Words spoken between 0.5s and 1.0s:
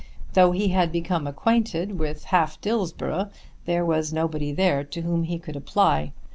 he had